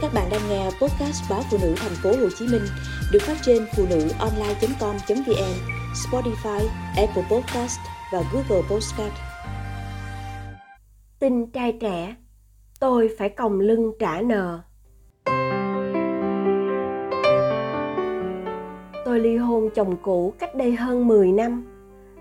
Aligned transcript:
Các 0.00 0.10
bạn 0.14 0.28
đang 0.30 0.40
nghe 0.48 0.64
podcast 0.64 1.30
báo 1.30 1.40
phụ 1.50 1.58
nữ 1.62 1.74
thành 1.76 1.92
phố 2.02 2.10
Hồ 2.10 2.28
Chí 2.38 2.46
Minh 2.52 2.62
được 3.12 3.18
phát 3.22 3.36
trên 3.42 3.66
phụ 3.76 3.86
nữ 3.90 4.08
online.com.vn, 4.18 5.54
Spotify, 5.94 6.66
Apple 6.96 7.22
Podcast 7.30 7.78
và 8.12 8.22
Google 8.32 8.62
Podcast. 8.70 9.12
Tin 11.18 11.50
trai 11.50 11.72
trẻ, 11.80 12.14
tôi 12.80 13.08
phải 13.18 13.28
còng 13.28 13.60
lưng 13.60 13.92
trả 13.98 14.20
nợ. 14.20 14.60
Tôi 19.04 19.20
ly 19.20 19.36
hôn 19.36 19.70
chồng 19.74 19.96
cũ 20.02 20.34
cách 20.38 20.54
đây 20.54 20.76
hơn 20.76 21.06
10 21.06 21.32
năm 21.32 21.64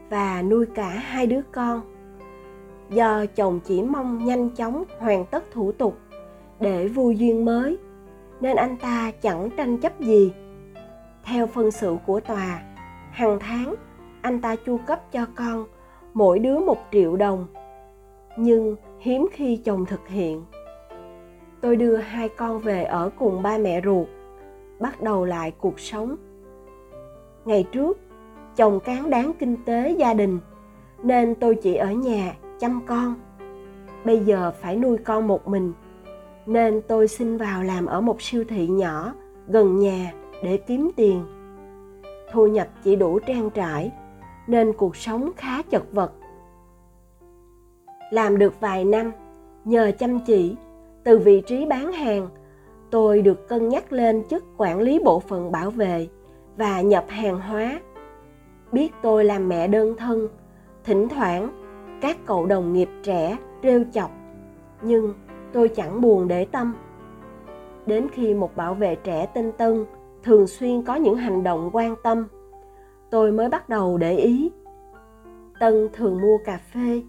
và 0.09 0.41
nuôi 0.41 0.66
cả 0.75 0.89
hai 0.89 1.28
đứa 1.28 1.41
con. 1.54 1.82
Do 2.89 3.25
chồng 3.36 3.59
chỉ 3.59 3.82
mong 3.82 4.25
nhanh 4.25 4.50
chóng 4.50 4.84
hoàn 5.00 5.25
tất 5.25 5.44
thủ 5.54 5.71
tục 5.71 5.98
để 6.60 6.88
vui 6.88 7.18
duyên 7.18 7.46
mới, 7.46 7.78
nên 8.42 8.55
anh 8.55 8.77
ta 8.77 9.12
chẳng 9.22 9.50
tranh 9.58 9.77
chấp 9.77 10.00
gì. 10.00 10.34
Theo 11.23 11.48
phân 11.48 11.72
sự 11.72 11.98
của 12.05 12.20
tòa, 12.20 12.62
hàng 13.12 13.38
tháng 13.40 13.76
anh 14.22 14.41
ta 14.41 14.55
chu 14.55 14.80
cấp 14.88 15.12
cho 15.12 15.26
con 15.36 15.66
mỗi 16.14 16.40
đứa 16.40 16.59
một 16.59 16.78
triệu 16.91 17.16
đồng, 17.16 17.48
nhưng 18.38 18.76
hiếm 19.00 19.28
khi 19.31 19.58
chồng 19.58 19.86
thực 19.86 20.08
hiện. 20.08 20.44
Tôi 21.62 21.76
đưa 21.76 21.95
hai 21.95 22.30
con 22.30 22.59
về 22.59 22.84
ở 22.84 23.09
cùng 23.20 23.42
ba 23.42 23.58
mẹ 23.58 23.81
ruột, 23.86 24.08
bắt 24.80 25.02
đầu 25.02 25.26
lại 25.26 25.52
cuộc 25.52 25.80
sống. 25.80 26.16
Ngày 27.45 27.67
trước, 27.72 28.00
chồng 28.55 28.80
cán 28.80 29.09
đáng 29.09 29.31
kinh 29.39 29.58
tế 29.66 29.89
gia 29.92 30.14
đình, 30.14 30.39
nên 31.03 31.36
tôi 31.36 31.55
chỉ 31.55 31.76
ở 31.76 31.92
nhà 31.92 32.36
chăm 32.59 32.81
con. 32.86 33.16
Bây 34.05 34.20
giờ 34.20 34.52
phải 34.62 34.76
nuôi 34.76 34.98
con 34.98 35.28
một 35.28 35.48
mình 35.48 35.73
nên 36.48 36.82
tôi 36.88 37.08
xin 37.08 37.38
vào 37.38 37.64
làm 37.64 37.86
ở 37.86 38.02
một 38.02 38.22
siêu 38.22 38.44
thị 38.50 38.68
nhỏ, 38.68 39.14
gần 39.48 39.80
nhà, 39.80 40.14
để 40.44 40.58
kiếm 40.58 40.89
tiền. 40.95 41.26
Thu 42.31 42.48
nhập 42.48 42.67
chỉ 42.84 42.95
đủ 42.95 43.20
trang 43.20 43.50
trải, 43.50 43.92
nên 44.48 44.73
cuộc 44.73 44.95
sống 44.95 45.31
khá 45.38 45.62
chật 45.62 45.84
vật. 45.92 46.12
Làm 48.12 48.38
được 48.38 48.59
vài 48.59 48.86
năm, 48.86 49.12
nhờ 49.66 49.92
chăm 50.00 50.20
chỉ, 50.20 50.56
từ 51.04 51.20
vị 51.20 51.42
trí 51.42 51.66
bán 51.66 51.92
hàng, 51.92 52.30
tôi 52.92 53.22
được 53.22 53.48
cân 53.48 53.70
nhắc 53.70 53.94
lên 53.94 54.23
chức 54.30 54.44
quản 54.58 54.82
lý 54.82 55.00
bộ 55.00 55.20
phận 55.20 55.52
bảo 55.52 55.70
vệ 55.70 56.08
và 56.58 56.82
nhập 56.82 57.06
hàng 57.08 57.39
hóa. 57.39 57.80
Biết 58.72 58.94
tôi 59.02 59.26
làm 59.26 59.50
mẹ 59.50 59.67
đơn 59.67 59.95
thân, 59.98 60.28
thỉnh 60.84 61.08
thoảng 61.09 61.50
các 62.02 62.17
cậu 62.26 62.45
đồng 62.45 62.73
nghiệp 62.73 62.89
trẻ 63.04 63.38
trêu 63.64 63.84
chọc, 63.94 64.11
nhưng 64.82 65.14
tôi 65.53 65.70
chẳng 65.70 66.02
buồn 66.02 66.28
để 66.28 66.45
tâm. 66.45 66.76
Đến 67.86 68.08
khi 68.14 68.34
một 68.34 68.56
bảo 68.56 68.73
vệ 68.73 68.95
trẻ 68.95 69.26
tinh 69.26 69.52
tân 69.58 69.86
thường 70.23 70.48
xuyên 70.48 70.81
có 70.81 70.95
những 70.95 71.16
hành 71.16 71.44
động 71.44 71.70
quan 71.73 71.95
tâm, 72.04 72.28
tôi 73.09 73.31
mới 73.31 73.50
bắt 73.50 73.70
đầu 73.70 73.98
để 73.98 74.16
ý. 74.16 74.52
Tân 75.59 75.89
thường 75.94 76.22
mua 76.22 76.38
cà 76.45 76.59
phê, 76.73 77.02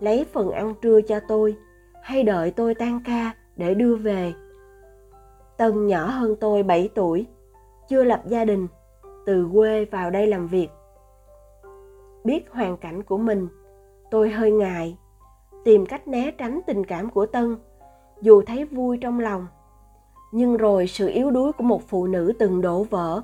lấy 0.00 0.26
phần 0.32 0.50
ăn 0.50 0.74
trưa 0.82 1.00
cho 1.00 1.20
tôi, 1.28 1.56
hay 2.02 2.22
đợi 2.22 2.50
tôi 2.50 2.74
tan 2.74 3.00
ca 3.04 3.30
để 3.56 3.74
đưa 3.74 3.96
về. 3.96 4.32
Tân 5.56 5.86
nhỏ 5.86 6.06
hơn 6.06 6.36
tôi 6.40 6.62
7 6.62 6.88
tuổi, 6.94 7.26
chưa 7.88 8.04
lập 8.04 8.22
gia 8.26 8.44
đình, 8.44 8.66
từ 9.26 9.48
quê 9.52 9.84
vào 9.84 10.10
đây 10.10 10.26
làm 10.26 10.48
việc. 10.48 10.68
Biết 12.24 12.50
hoàn 12.50 12.76
cảnh 12.76 13.02
của 13.02 13.18
mình, 13.18 13.48
tôi 14.10 14.30
hơi 14.30 14.50
ngại, 14.50 14.96
tìm 15.64 15.86
cách 15.86 16.08
né 16.08 16.30
tránh 16.30 16.60
tình 16.66 16.84
cảm 16.84 17.10
của 17.10 17.26
tân 17.26 17.56
dù 18.22 18.42
thấy 18.42 18.64
vui 18.64 18.98
trong 18.98 19.20
lòng. 19.20 19.46
Nhưng 20.32 20.56
rồi 20.56 20.86
sự 20.86 21.08
yếu 21.08 21.30
đuối 21.30 21.52
của 21.52 21.64
một 21.64 21.88
phụ 21.88 22.06
nữ 22.06 22.32
từng 22.38 22.60
đổ 22.60 22.82
vỡ, 22.82 23.22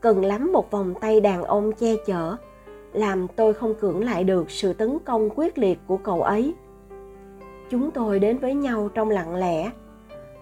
cần 0.00 0.24
lắm 0.24 0.52
một 0.52 0.70
vòng 0.70 0.94
tay 1.00 1.20
đàn 1.20 1.42
ông 1.42 1.72
che 1.72 1.94
chở, 2.06 2.36
làm 2.92 3.26
tôi 3.36 3.54
không 3.54 3.74
cưỡng 3.74 4.04
lại 4.04 4.24
được 4.24 4.50
sự 4.50 4.72
tấn 4.72 4.98
công 5.04 5.28
quyết 5.36 5.58
liệt 5.58 5.78
của 5.86 5.96
cậu 5.96 6.22
ấy. 6.22 6.54
Chúng 7.70 7.90
tôi 7.90 8.18
đến 8.18 8.38
với 8.38 8.54
nhau 8.54 8.88
trong 8.94 9.10
lặng 9.10 9.34
lẽ, 9.34 9.70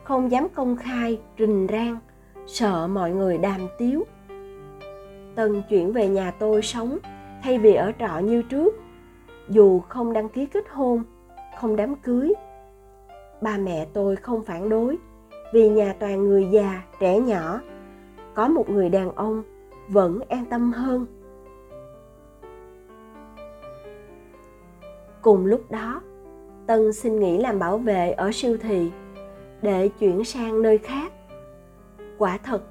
không 0.05 0.31
dám 0.31 0.49
công 0.55 0.77
khai, 0.77 1.21
rình 1.39 1.67
rang, 1.71 1.99
sợ 2.47 2.87
mọi 2.87 3.11
người 3.11 3.39
đàm 3.39 3.61
tiếu. 3.79 4.05
Tân 5.35 5.63
chuyển 5.69 5.93
về 5.93 6.09
nhà 6.09 6.31
tôi 6.31 6.63
sống, 6.63 6.99
thay 7.43 7.59
vì 7.59 7.75
ở 7.75 7.93
trọ 7.99 8.19
như 8.19 8.43
trước, 8.43 8.75
dù 9.49 9.81
không 9.81 10.13
đăng 10.13 10.29
ký 10.29 10.47
kết 10.47 10.65
hôn, 10.71 11.03
không 11.59 11.77
đám 11.77 11.95
cưới 11.95 12.33
ba 13.41 13.59
mẹ 13.59 13.87
tôi 13.93 14.17
không 14.17 14.43
phản 14.43 14.69
đối, 14.69 14.99
vì 15.53 15.69
nhà 15.69 15.95
toàn 15.99 16.25
người 16.25 16.49
già, 16.51 16.83
trẻ 17.01 17.21
nhỏ. 17.21 17.61
Có 18.35 18.49
một 18.49 18.71
người 18.71 18.89
đàn 18.89 19.13
ông 19.13 19.43
vẫn 19.89 20.21
an 20.29 20.45
tâm 20.51 20.73
hơn. 20.73 21.07
Cùng 25.23 25.47
lúc 25.47 25.71
đó, 25.71 26.01
tân 26.67 26.93
xin 26.93 27.21
nghỉ 27.21 27.39
làm 27.39 27.59
bảo 27.59 27.79
vệ 27.79 28.11
ở 28.11 28.31
siêu 28.33 28.57
thị 28.61 28.91
để 29.63 29.89
chuyển 29.89 30.25
sang 30.25 30.63
nơi 30.63 30.79
khác. 30.79 31.13
Quả 32.19 32.39
thật, 32.45 32.63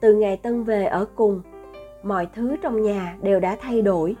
từ 0.00 0.14
ngày 0.14 0.36
tân 0.36 0.64
về 0.64 0.84
ở 0.84 1.06
cùng, 1.14 1.42
mọi 2.02 2.28
thứ 2.34 2.56
trong 2.62 2.82
nhà 2.82 3.16
đều 3.22 3.40
đã 3.40 3.56
thay 3.60 3.82
đổi. 3.82 4.16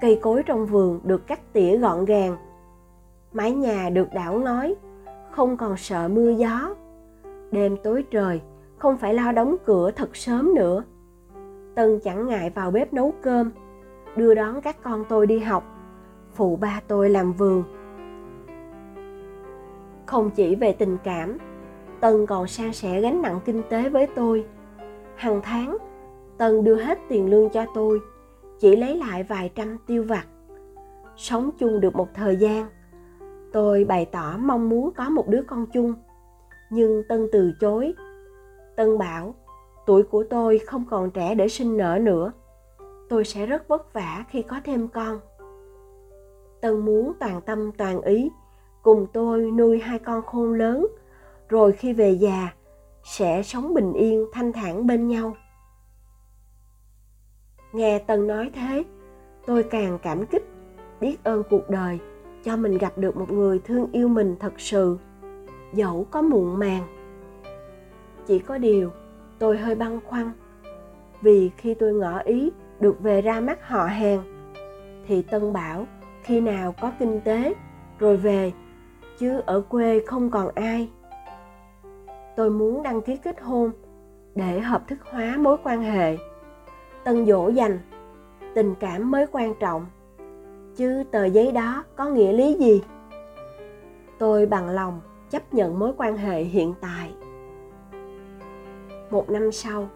Cây 0.00 0.18
cối 0.22 0.42
trong 0.46 0.66
vườn 0.66 1.00
được 1.04 1.26
cắt 1.26 1.52
tỉa 1.52 1.76
gọn 1.76 2.04
gàng 2.04 2.36
mái 3.38 3.52
nhà 3.52 3.90
được 3.90 4.08
đảo 4.12 4.38
nói, 4.38 4.74
không 5.30 5.56
còn 5.56 5.76
sợ 5.76 6.08
mưa 6.08 6.30
gió. 6.30 6.74
Đêm 7.50 7.76
tối 7.82 8.04
trời 8.10 8.40
không 8.78 8.96
phải 8.96 9.14
lo 9.14 9.32
đóng 9.32 9.56
cửa 9.64 9.90
thật 9.90 10.16
sớm 10.16 10.54
nữa. 10.54 10.84
Tân 11.74 12.00
chẳng 12.04 12.28
ngại 12.28 12.50
vào 12.50 12.70
bếp 12.70 12.92
nấu 12.92 13.12
cơm 13.22 13.50
đưa 14.16 14.34
đón 14.34 14.60
các 14.60 14.82
con 14.82 15.04
tôi 15.08 15.26
đi 15.26 15.38
học 15.38 15.64
phụ 16.34 16.56
ba 16.56 16.80
tôi 16.88 17.10
làm 17.10 17.32
vườn. 17.32 17.62
Không 20.06 20.30
chỉ 20.30 20.54
về 20.54 20.72
tình 20.72 20.96
cảm 21.04 21.38
tân 22.00 22.26
còn 22.26 22.46
san 22.46 22.72
sẻ 22.72 23.00
gánh 23.00 23.22
nặng 23.22 23.40
kinh 23.44 23.62
tế 23.68 23.88
với 23.88 24.06
tôi. 24.06 24.46
Hàng 25.16 25.40
tháng 25.44 25.76
tân 26.38 26.64
đưa 26.64 26.76
hết 26.76 26.98
tiền 27.08 27.30
lương 27.30 27.50
cho 27.50 27.66
tôi 27.74 28.00
chỉ 28.58 28.76
lấy 28.76 28.96
lại 28.96 29.22
vài 29.22 29.50
trăm 29.54 29.76
tiêu 29.86 30.04
vặt. 30.08 30.26
Sống 31.16 31.50
chung 31.58 31.80
được 31.80 31.96
một 31.96 32.08
thời 32.14 32.36
gian 32.36 32.66
tôi 33.52 33.84
bày 33.84 34.04
tỏ 34.04 34.36
mong 34.38 34.68
muốn 34.68 34.90
có 34.96 35.08
một 35.08 35.28
đứa 35.28 35.42
con 35.46 35.66
chung. 35.66 35.94
Nhưng 36.70 37.02
tân 37.08 37.28
từ 37.32 37.52
chối. 37.60 37.94
Tân 38.76 38.98
bảo, 38.98 39.34
tuổi 39.86 40.02
của 40.02 40.24
tôi 40.30 40.58
không 40.58 40.84
còn 40.90 41.10
trẻ 41.10 41.34
để 41.34 41.48
sinh 41.48 41.76
nở 41.76 41.98
nữa. 42.02 42.32
Tôi 43.08 43.24
sẽ 43.24 43.46
rất 43.46 43.68
vất 43.68 43.92
vả 43.92 44.24
khi 44.28 44.42
có 44.42 44.60
thêm 44.64 44.88
con. 44.88 45.20
Tân 46.60 46.78
muốn 46.78 47.12
toàn 47.20 47.40
tâm 47.40 47.72
toàn 47.72 48.02
ý, 48.02 48.30
cùng 48.82 49.06
tôi 49.12 49.50
nuôi 49.50 49.78
hai 49.78 49.98
con 49.98 50.22
khôn 50.22 50.54
lớn, 50.54 50.86
rồi 51.48 51.72
khi 51.72 51.92
về 51.92 52.10
già, 52.10 52.48
sẽ 53.04 53.42
sống 53.42 53.74
bình 53.74 53.92
yên, 53.92 54.26
thanh 54.32 54.52
thản 54.52 54.86
bên 54.86 55.08
nhau. 55.08 55.36
Nghe 57.72 57.98
tân 57.98 58.26
nói 58.26 58.50
thế, 58.54 58.84
tôi 59.46 59.62
càng 59.62 59.98
cảm 60.02 60.26
kích, 60.26 60.44
biết 61.00 61.16
ơn 61.24 61.42
cuộc 61.50 61.70
đời 61.70 61.98
cho 62.48 62.56
mình 62.56 62.78
gặp 62.78 62.92
được 62.96 63.16
một 63.16 63.30
người 63.30 63.58
thương 63.58 63.88
yêu 63.92 64.08
mình 64.08 64.36
thật 64.40 64.60
sự. 64.60 64.98
Dẫu 65.72 66.06
có 66.10 66.22
muộn 66.22 66.58
màng. 66.58 66.82
Chỉ 68.26 68.38
có 68.38 68.58
điều, 68.58 68.90
tôi 69.38 69.58
hơi 69.58 69.74
băn 69.74 70.00
khoăn. 70.04 70.30
Vì 71.20 71.50
khi 71.56 71.74
tôi 71.74 71.92
ngỏ 71.92 72.18
ý 72.18 72.50
được 72.80 73.00
về 73.00 73.20
ra 73.20 73.40
mắt 73.40 73.68
họ 73.68 73.86
hàng, 73.86 74.22
thì 75.06 75.22
tân 75.22 75.52
bảo 75.52 75.86
khi 76.22 76.40
nào 76.40 76.74
có 76.80 76.92
kinh 76.98 77.20
tế, 77.24 77.54
rồi 77.98 78.16
về, 78.16 78.52
chứ 79.18 79.40
ở 79.46 79.60
quê 79.60 80.02
không 80.06 80.30
còn 80.30 80.48
ai. 80.54 80.90
Tôi 82.36 82.50
muốn 82.50 82.82
đăng 82.82 83.00
ký 83.00 83.16
kết 83.16 83.40
hôn 83.40 83.70
để 84.34 84.60
hợp 84.60 84.88
thức 84.88 84.98
hóa 85.04 85.36
mối 85.38 85.56
quan 85.64 85.82
hệ. 85.82 86.16
Tân 87.04 87.26
dỗ 87.26 87.48
dành, 87.48 87.78
tình 88.54 88.74
cảm 88.80 89.10
mới 89.10 89.26
quan 89.32 89.54
trọng 89.60 89.86
chứ 90.78 91.04
tờ 91.10 91.24
giấy 91.24 91.52
đó 91.52 91.84
có 91.96 92.04
nghĩa 92.04 92.32
lý 92.32 92.54
gì? 92.54 92.82
Tôi 94.18 94.46
bằng 94.46 94.68
lòng 94.68 95.00
chấp 95.30 95.54
nhận 95.54 95.78
mối 95.78 95.92
quan 95.96 96.16
hệ 96.16 96.42
hiện 96.42 96.74
tại. 96.80 97.12
Một 99.10 99.30
năm 99.30 99.52
sau, 99.52 99.88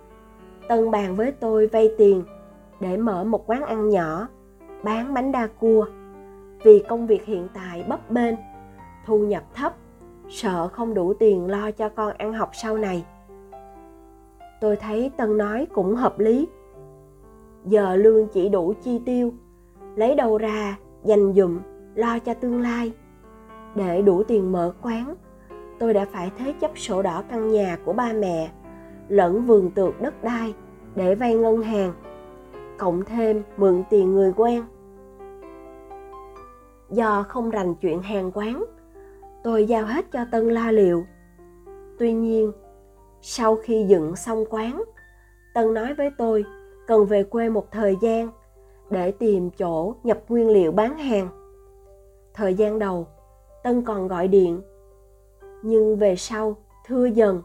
tân 0.68 0.90
bàn 0.90 1.16
với 1.16 1.32
tôi 1.32 1.66
vay 1.66 1.90
tiền 1.98 2.22
để 2.80 2.96
mở 2.96 3.24
một 3.24 3.50
quán 3.50 3.62
ăn 3.62 3.88
nhỏ, 3.88 4.28
bán 4.82 5.14
bánh 5.14 5.32
đa 5.32 5.46
cua. 5.46 5.86
Vì 6.64 6.84
công 6.88 7.06
việc 7.06 7.24
hiện 7.24 7.48
tại 7.54 7.84
bấp 7.88 8.10
bênh, 8.10 8.34
thu 9.06 9.18
nhập 9.18 9.42
thấp, 9.54 9.74
sợ 10.28 10.68
không 10.68 10.94
đủ 10.94 11.14
tiền 11.14 11.46
lo 11.46 11.70
cho 11.70 11.88
con 11.88 12.12
ăn 12.18 12.32
học 12.32 12.50
sau 12.52 12.78
này. 12.78 13.04
Tôi 14.60 14.76
thấy 14.76 15.10
tân 15.16 15.38
nói 15.38 15.66
cũng 15.74 15.94
hợp 15.94 16.18
lý. 16.18 16.48
Giờ 17.64 17.96
lương 17.96 18.28
chỉ 18.28 18.48
đủ 18.48 18.74
chi 18.82 19.00
tiêu 19.06 19.32
lấy 19.96 20.14
đâu 20.14 20.38
ra, 20.38 20.78
dành 21.04 21.32
dụm, 21.32 21.58
lo 21.94 22.18
cho 22.18 22.34
tương 22.34 22.60
lai. 22.60 22.92
Để 23.74 24.02
đủ 24.02 24.22
tiền 24.22 24.52
mở 24.52 24.74
quán, 24.82 25.14
tôi 25.78 25.94
đã 25.94 26.06
phải 26.12 26.30
thế 26.38 26.54
chấp 26.60 26.78
sổ 26.78 27.02
đỏ 27.02 27.22
căn 27.30 27.48
nhà 27.48 27.78
của 27.84 27.92
ba 27.92 28.12
mẹ, 28.12 28.50
lẫn 29.08 29.46
vườn 29.46 29.70
tược 29.70 30.00
đất 30.00 30.24
đai 30.24 30.54
để 30.94 31.14
vay 31.14 31.34
ngân 31.34 31.62
hàng, 31.62 31.92
cộng 32.78 33.04
thêm 33.04 33.42
mượn 33.56 33.82
tiền 33.90 34.14
người 34.14 34.32
quen. 34.36 34.62
Do 36.90 37.24
không 37.28 37.50
rành 37.50 37.74
chuyện 37.74 38.02
hàng 38.02 38.30
quán, 38.34 38.64
tôi 39.44 39.66
giao 39.66 39.84
hết 39.84 40.12
cho 40.12 40.24
tân 40.32 40.48
la 40.48 40.72
liệu. 40.72 41.04
Tuy 41.98 42.12
nhiên, 42.12 42.52
sau 43.20 43.56
khi 43.56 43.84
dựng 43.88 44.16
xong 44.16 44.44
quán, 44.50 44.84
tân 45.54 45.74
nói 45.74 45.94
với 45.94 46.10
tôi 46.18 46.44
cần 46.86 47.06
về 47.06 47.24
quê 47.24 47.48
một 47.48 47.70
thời 47.70 47.96
gian 48.00 48.28
để 48.92 49.10
tìm 49.10 49.50
chỗ 49.50 49.94
nhập 50.02 50.18
nguyên 50.28 50.48
liệu 50.48 50.72
bán 50.72 50.98
hàng. 50.98 51.28
Thời 52.34 52.54
gian 52.54 52.78
đầu, 52.78 53.06
tân 53.62 53.82
còn 53.84 54.08
gọi 54.08 54.28
điện, 54.28 54.60
nhưng 55.62 55.96
về 55.96 56.16
sau 56.16 56.56
thưa 56.86 57.06
dần, 57.06 57.42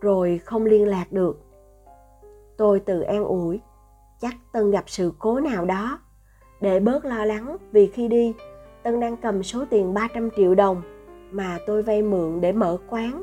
rồi 0.00 0.40
không 0.44 0.64
liên 0.64 0.88
lạc 0.88 1.12
được. 1.12 1.40
Tôi 2.56 2.80
tự 2.80 3.00
an 3.00 3.24
ủi, 3.24 3.60
chắc 4.20 4.34
tân 4.52 4.70
gặp 4.70 4.84
sự 4.86 5.12
cố 5.18 5.40
nào 5.40 5.64
đó. 5.64 5.98
Để 6.60 6.80
bớt 6.80 7.04
lo 7.04 7.24
lắng 7.24 7.56
vì 7.72 7.86
khi 7.86 8.08
đi, 8.08 8.34
tân 8.82 9.00
đang 9.00 9.16
cầm 9.16 9.42
số 9.42 9.64
tiền 9.70 9.94
300 9.94 10.30
triệu 10.36 10.54
đồng 10.54 10.82
mà 11.30 11.58
tôi 11.66 11.82
vay 11.82 12.02
mượn 12.02 12.40
để 12.40 12.52
mở 12.52 12.78
quán. 12.88 13.22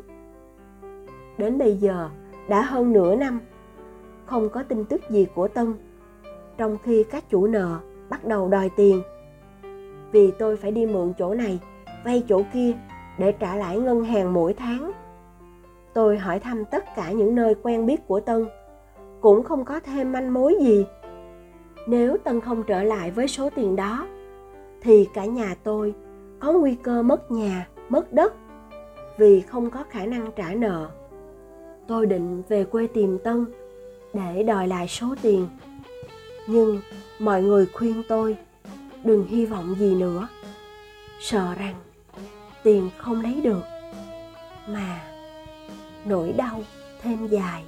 Đến 1.37 1.57
bây 1.57 1.75
giờ, 1.75 2.09
đã 2.49 2.61
hơn 2.61 2.91
nửa 2.91 3.15
năm, 3.15 3.39
không 4.25 4.49
có 4.49 4.63
tin 4.63 4.85
tức 4.85 5.01
gì 5.09 5.27
của 5.35 5.47
tân 5.47 5.73
trong 6.57 6.77
khi 6.83 7.03
các 7.03 7.23
chủ 7.29 7.47
nợ 7.47 7.79
bắt 8.09 8.25
đầu 8.25 8.47
đòi 8.47 8.69
tiền. 8.75 9.01
Vì 10.11 10.31
tôi 10.31 10.57
phải 10.57 10.71
đi 10.71 10.85
mượn 10.85 11.13
chỗ 11.17 11.33
này, 11.33 11.59
vay 12.05 12.23
chỗ 12.29 12.41
kia 12.53 12.71
để 13.17 13.31
trả 13.31 13.55
lãi 13.55 13.79
ngân 13.79 14.03
hàng 14.03 14.33
mỗi 14.33 14.53
tháng. 14.53 14.91
Tôi 15.93 16.17
hỏi 16.17 16.39
thăm 16.39 16.65
tất 16.65 16.83
cả 16.95 17.11
những 17.11 17.35
nơi 17.35 17.55
quen 17.63 17.85
biết 17.85 18.07
của 18.07 18.19
tân, 18.19 18.45
cũng 19.21 19.43
không 19.43 19.65
có 19.65 19.79
thêm 19.79 20.11
manh 20.11 20.33
mối 20.33 20.55
gì. 20.61 20.85
Nếu 21.87 22.17
tân 22.17 22.41
không 22.41 22.63
trở 22.63 22.83
lại 22.83 23.11
với 23.11 23.27
số 23.27 23.49
tiền 23.55 23.75
đó, 23.75 24.07
thì 24.81 25.07
cả 25.13 25.25
nhà 25.25 25.55
tôi 25.63 25.93
có 26.39 26.53
nguy 26.53 26.75
cơ 26.75 27.03
mất 27.03 27.31
nhà, 27.31 27.67
mất 27.89 28.13
đất, 28.13 28.33
vì 29.17 29.41
không 29.41 29.69
có 29.69 29.83
khả 29.89 30.05
năng 30.05 30.31
trả 30.35 30.53
nợ. 30.53 30.89
Tôi 31.87 32.05
định 32.05 32.41
về 32.49 32.63
quê 32.63 32.87
tìm 32.87 33.17
tân 33.23 33.45
để 34.13 34.43
đòi 34.43 34.67
lại 34.67 34.87
số 34.87 35.07
tiền 35.21 35.47
nhưng 36.47 36.79
mọi 37.19 37.41
người 37.41 37.65
khuyên 37.65 38.03
tôi, 38.07 38.37
đừng 39.03 39.27
hy 39.27 39.45
vọng 39.45 39.75
gì 39.79 39.95
nữa. 39.95 40.27
Sợ 41.19 41.53
rằng 41.53 41.75
tiền 42.63 42.89
không 42.97 43.21
lấy 43.21 43.41
được, 43.41 43.61
mà 44.67 45.01
nỗi 46.05 46.31
đau 46.31 46.63
thêm 47.01 47.27
dài. 47.27 47.63